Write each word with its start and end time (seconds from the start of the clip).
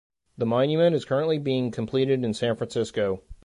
The 0.35 0.47
monument 0.47 0.95
is 0.95 1.05
currently 1.05 1.37
being 1.37 1.69
completed 1.69 2.23
in 2.25 2.33
San 2.33 2.55
Francisco. 2.55 3.21